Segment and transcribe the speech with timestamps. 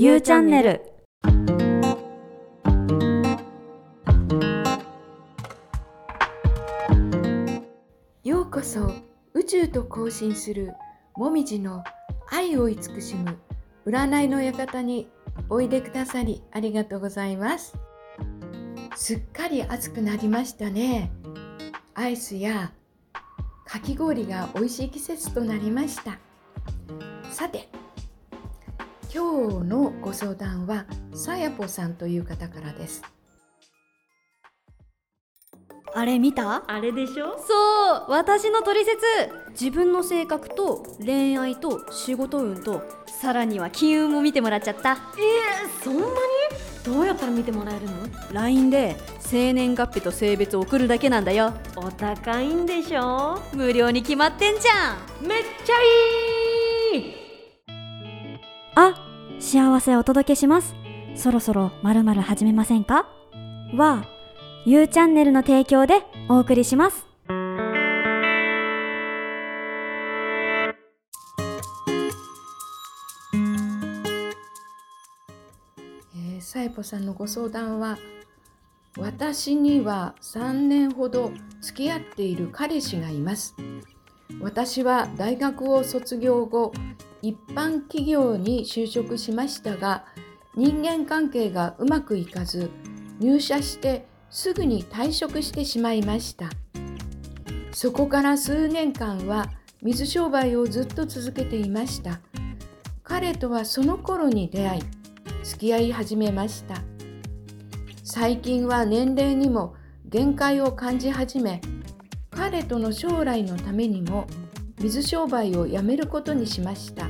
[0.00, 0.80] ゆうチャンネル。
[8.22, 8.92] ようこそ
[9.34, 10.72] 宇宙と交信する
[11.16, 11.82] もみじの
[12.30, 13.38] 愛を慈しむ
[13.86, 15.08] 占いの館に
[15.48, 17.76] おいでくださりありがとうございます。
[18.94, 21.10] すっかり暑くなりましたね。
[21.94, 22.70] アイスや
[23.64, 26.20] かき氷が美味しい季節となりました。
[27.32, 27.68] さて
[29.14, 30.84] 今日のご相談は
[31.14, 33.02] さやぽさんという方からです。
[35.94, 36.62] あれ見た？
[36.70, 37.38] あれでしょ？
[37.38, 38.98] そう私の取説
[39.50, 44.92] 自分の性格と恋愛と仕事運とさらには金運も見てもらっちゃった。
[44.92, 46.08] えー、そんなに？
[46.84, 47.92] どうやったら見てもらえるの
[48.32, 51.54] ？LINE で生年月日と性別を送るだけなんだよ。
[51.76, 53.40] お高いんでしょ？
[53.54, 55.26] 無料に決まってんじゃん。
[55.26, 56.27] めっちゃい
[59.78, 60.74] 幸せお届けします。
[61.14, 63.06] そろそろ〇〇始めませんか？
[63.76, 64.04] は、
[64.66, 67.06] ゆうチャンネルの提供でお送りします。
[67.30, 77.98] えー、さえぽさんのご相談は
[78.98, 83.54] 私には3年ほど付き合っている彼氏がいます
[84.40, 86.72] 私は大学を卒業後
[87.22, 90.04] 一般企業に就職しましたが
[90.54, 92.70] 人間関係がうまくいかず
[93.20, 96.50] 入社してすぐに退職してしまいました。
[97.72, 99.50] そこから数年間は
[99.82, 102.20] 水商売をずっと続けていました。
[103.02, 104.82] 彼とはその頃に出会い
[105.44, 106.82] 付き合い始めました。
[108.04, 109.74] 最近は年齢にも
[110.06, 111.60] 限界を感じ始め
[112.30, 114.26] 彼との将来のためにも
[114.80, 117.08] 水商売をやめることにしました。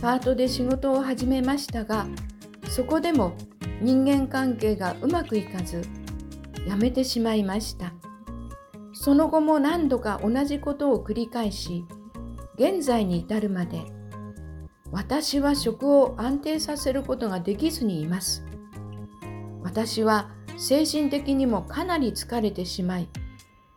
[0.00, 2.06] パートで仕事を始めましたが
[2.68, 3.34] そこでも
[3.80, 5.82] 人間関係がうまくいかず
[6.68, 7.94] やめてしまいました。
[8.92, 11.84] その後も何度か同じことを繰り返し
[12.56, 13.82] 現在に至るまで
[14.90, 18.44] 私は職を安定させることができずにいます。
[19.62, 23.08] 私は精神的にもかなり疲れてしまい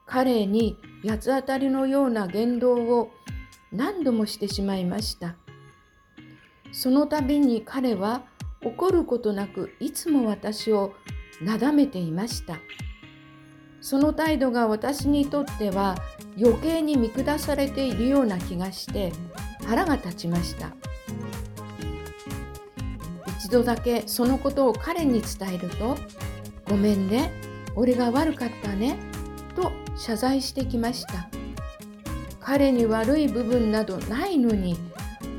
[0.07, 3.12] 彼に八つ当たりのような言動を
[3.72, 5.35] 何度もしてしまいました。
[6.72, 8.23] その度に彼は
[8.63, 10.94] 怒ることなくいつも私を
[11.41, 12.57] なだめていました。
[13.81, 15.95] その態度が私にとっては
[16.38, 19.12] 余計に見下されているような気がして
[19.66, 20.72] 腹が立ちました。
[23.39, 25.97] 一度だけそのことを彼に伝えると
[26.68, 27.31] 「ごめんね。
[27.75, 28.97] 俺が悪かったね」
[29.56, 31.29] と謝罪してきました。
[32.39, 34.77] 彼に悪い部分などないのに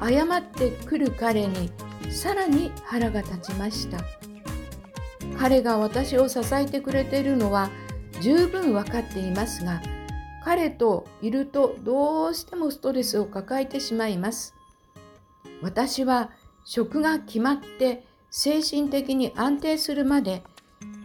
[0.00, 1.70] 謝ってくる彼に
[2.10, 3.98] さらに腹が立ちました。
[5.38, 7.70] 彼が私を支えてくれているのは
[8.20, 9.80] 十分分かっていますが
[10.44, 14.54] 彼といるとどうしてもストレスを抱えてしまいます。
[15.62, 16.30] 私は
[16.64, 20.42] 職が決まって精神的に安定するまで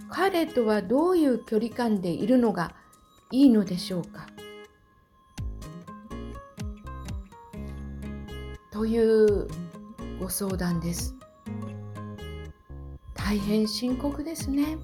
[0.10, 2.76] 彼とはどういう距離感でいるのが
[3.34, 4.28] いいのでしょうか？
[8.72, 9.48] という
[10.20, 11.16] ご相談です。
[13.16, 14.78] 大変深刻ですね。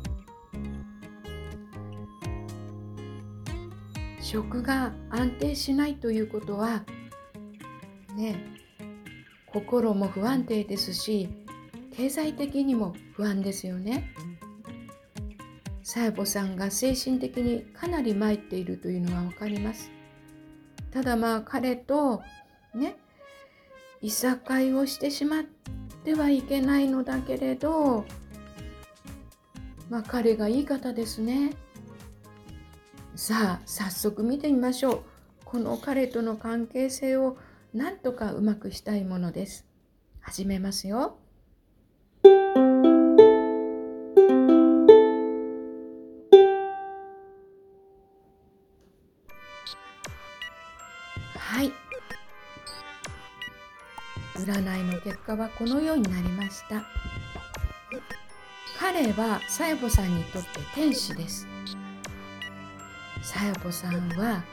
[4.19, 6.83] 食が安定しないということは
[8.15, 8.43] ね
[9.45, 11.29] 心も不安定ですし
[11.95, 14.11] 経済的にも不安ですよね。
[15.89, 19.89] さやぽさんが精神的にかなり参っているというのが分かります。
[20.91, 22.21] ただまあ彼と
[22.75, 22.95] ね
[23.99, 25.43] いさかいをしてしまっ
[26.03, 28.05] てはいけないのだけれど
[29.89, 31.53] まあ彼がいい方ですね。
[33.15, 35.03] さあ早速見てみましょう。
[35.43, 37.35] この彼との関係性を
[37.73, 39.65] なんとかうまくしたいものです。
[40.19, 41.17] 始めますよ。
[51.49, 51.73] はい。
[54.35, 56.83] 占いの結果はこのようになりました。
[58.79, 61.47] 彼はさやぽさんにとって天使です。
[63.23, 64.43] さやぽさんは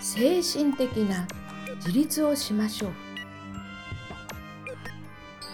[0.00, 1.28] 精神的な
[1.76, 2.92] 自立をしましょう。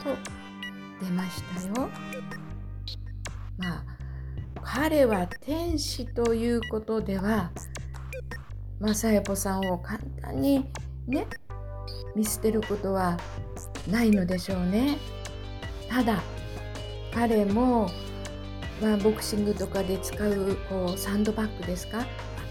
[0.05, 1.90] と出ましたよ。
[3.58, 3.84] まあ
[4.62, 7.50] 彼は天使ということでは
[8.81, 10.65] まあさやぽさんを簡単に
[11.06, 11.27] ね
[12.17, 13.19] 見捨てることは
[13.91, 14.99] ないのでしょうね。
[15.88, 16.21] ただ
[17.15, 17.88] 彼も、
[18.81, 22.06] まあ、ボクシングとかで使うこうサンドバッグですか？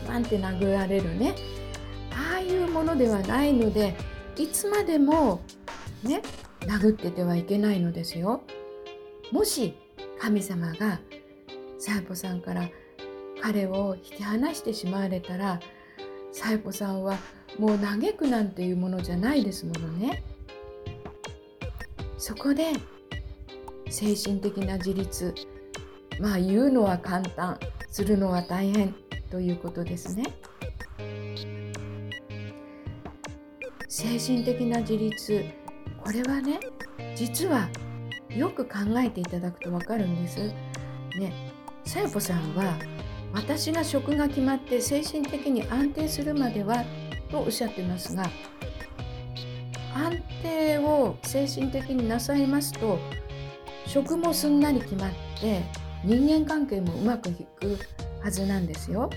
[0.07, 1.35] バンって殴られるね
[2.11, 3.95] ああいうものではないので
[4.37, 5.41] いつまでも
[6.03, 6.21] ね
[6.61, 8.43] 殴っててはいけないのですよ。
[9.31, 9.75] もし
[10.19, 10.99] 神様が
[11.77, 12.69] サイポさんから
[13.41, 15.59] 彼を引き離してしまわれたら
[16.31, 17.17] サイポさんは
[17.57, 20.23] もう嘆くなんていうものじゃないですものね。
[22.17, 22.73] そこで
[23.89, 25.33] 精神的な自立
[26.19, 27.57] まあ言うのは簡単
[27.89, 28.93] するのは大変
[29.31, 30.23] ということですね。
[33.87, 35.43] 精神的な自立
[36.03, 36.59] これはね
[37.15, 37.67] 実は
[38.29, 40.37] よく考えていただくと分かるんです。
[41.17, 41.53] ね
[41.85, 42.77] さやぽさんは
[43.33, 46.83] 私が職が決まって精神的に安定するまでは
[47.29, 48.23] とおっしゃってますが
[49.93, 52.99] 安定を精神的になさいますと
[53.85, 55.63] 職もすんなり決まって
[56.03, 57.77] 人間関係もうまくいく
[58.21, 59.09] はずなんですよ。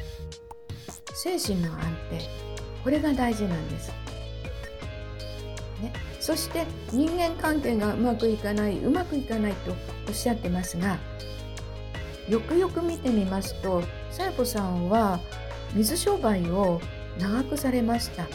[1.14, 1.80] 精神の安
[2.10, 2.20] 定
[2.82, 3.90] これが大事なんです。
[5.82, 9.72] ね、そして人間関係がうまくいかないうまくいかないと
[10.08, 10.98] おっしゃってますが
[12.28, 13.82] よくよく見てみますと
[14.12, 15.18] さやぽさんは
[15.74, 16.80] 水商売を
[17.18, 18.26] 長くされました。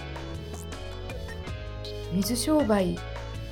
[2.11, 2.97] 水商売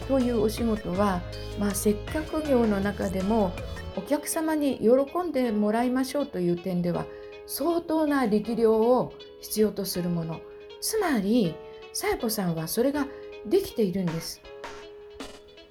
[0.08, 1.22] というお仕事は、
[1.60, 3.54] まあ、接客業の中でも
[3.96, 7.06] お客様に喜んでもらいましょうという点では
[7.46, 10.42] 相当な力量を必要とするもの。
[10.82, 11.54] つまり
[11.94, 13.06] さやぽさんはそれが
[13.46, 14.42] できているんです。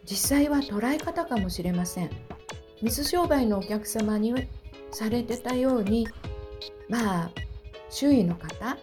[0.05, 2.11] 実際は捉え方かもしれません。
[2.81, 4.35] 水商売のお客様に
[4.93, 6.07] されてたように
[6.89, 7.31] まあ
[7.91, 8.77] 周囲の方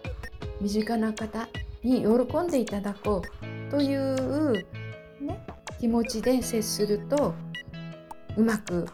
[0.60, 1.48] 身近な方
[1.82, 3.22] に喜んでいただこ
[3.68, 4.52] うという、
[5.20, 5.46] ね、
[5.80, 7.34] 気持ちで接すると
[8.36, 8.86] うまく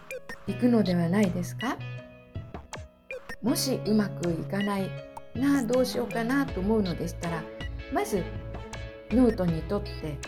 [0.47, 1.77] いくのではないですか？
[3.43, 4.91] もしうまくいかない
[5.35, 7.43] なあどうしようかなと思うのでしたら
[7.93, 8.25] まず
[9.11, 10.19] ノートにとって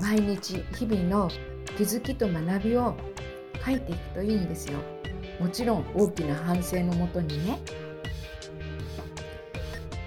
[0.00, 1.28] 毎日日々の
[1.76, 2.94] 気づきと学びを
[3.64, 4.78] 書いていくといいんですよ。
[5.40, 7.58] もちろん大きな反省のもとにね。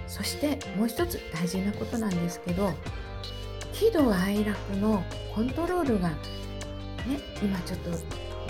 [0.06, 2.72] そしてもう一つ大事なことなんですけど
[3.74, 5.02] 喜怒哀楽の
[5.34, 6.16] コントロールがね
[7.42, 7.90] 今ちょっと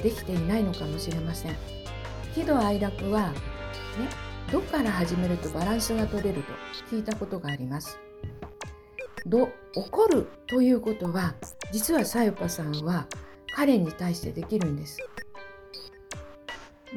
[0.02, 1.56] できていないのかもしれません。
[2.34, 3.36] 喜怒哀楽はね
[4.52, 6.52] どっから始めるとバランスが取れると
[6.88, 7.98] 聞いたことがあります。
[9.26, 11.34] ど怒るということは
[11.72, 13.08] 実はさゆかさんは
[13.52, 14.98] 彼に対してできるんです。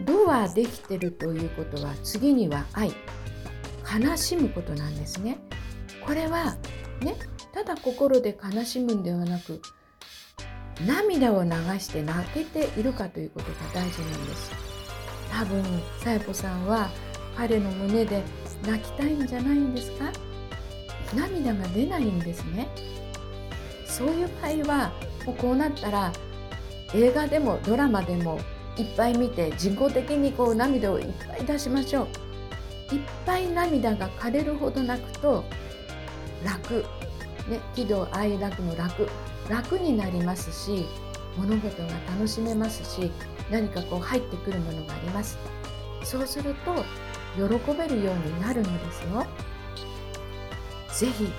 [0.06, 1.12] 度はできてる？
[1.12, 2.92] ということは次には愛
[4.00, 5.40] 悲しむことなんですね。
[6.06, 6.56] これは
[7.02, 7.16] ね
[7.54, 9.62] ただ心で悲しむんではなく
[10.86, 11.50] 涙を流
[11.80, 14.52] して泣けているかということが大事なんです。
[15.32, 15.64] 多分
[16.00, 16.90] さやぽさんは
[17.36, 18.24] 彼の胸で
[18.66, 20.12] 泣きたいんじゃないんですか？
[21.16, 22.68] 涙が出ないんですね
[23.86, 24.92] そういう場合は
[25.26, 26.14] もうこうなったら
[26.94, 28.40] 映画でもドラマでも
[28.80, 32.04] いっぱい見て人工的にこう涙をいっぱい出しましょ
[32.92, 32.96] う。
[32.96, 35.44] いっぱい涙が枯れるほど泣くと
[36.44, 36.86] 楽、
[37.50, 39.08] ね、喜怒哀楽の楽。
[39.50, 40.86] 楽になりますし
[41.36, 43.12] 物事が楽しめますし
[43.50, 45.38] 何かこう入ってくるものがあります。
[46.04, 46.76] そうすると
[47.36, 49.26] 喜べるようになるのですよ。
[50.94, 51.32] ぜひ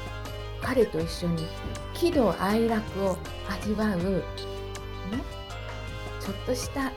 [0.60, 1.46] 彼と一緒に
[1.94, 3.16] 喜怒哀楽を
[3.48, 4.22] 味わう、ね、
[6.20, 6.92] ちょっとした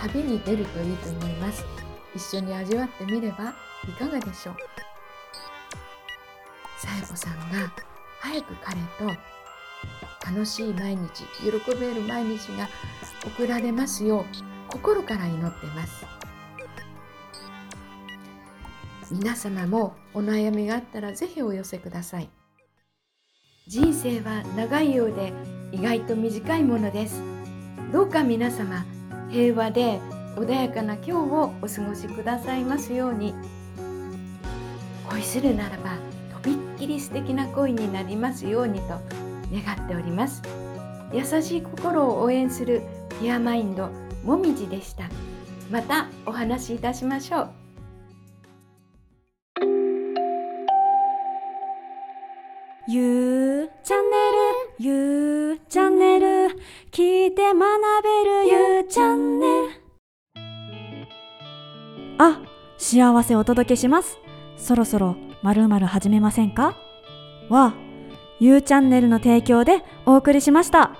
[0.00, 1.64] 旅に出るといいと思います。
[2.14, 3.54] 一緒に味わってみれば
[3.88, 4.56] いかがでしょう？
[6.78, 7.72] さや子さんが
[8.20, 9.14] 早く彼と
[10.26, 12.68] 楽しい毎日喜べる毎日が
[13.24, 14.24] 送られますよう
[14.72, 16.06] 心から祈ってます。
[19.10, 22.28] 皆様もお悩みがあったらぜひお寄せください。
[23.68, 25.32] 人生は長いようで
[25.72, 27.22] 意外と短いものです。
[27.92, 28.84] どうか皆様
[29.36, 30.00] 平和で
[30.36, 33.34] 穏やかな今日をお過ごしくださいますように。
[35.10, 35.98] 恋するならば
[36.42, 38.98] とびっきり素敵な恋になりますようにと
[39.52, 40.42] 願っております。
[41.12, 42.80] 優しい心を応援する
[43.20, 43.90] ピアマインド
[44.24, 45.04] もみじでした。
[45.70, 47.50] またお話しいたしましょう。
[52.88, 56.26] ゆうチャンネルゆうチャンネル
[56.92, 57.95] 聞いて学
[58.96, 59.68] チャンネル。
[62.16, 62.40] あ
[62.78, 64.16] 幸せお届けします。
[64.56, 66.74] そろそろまるまる始めませんか？
[67.50, 67.74] は
[68.40, 70.92] ゆうチャンネルの提供でお送りしました。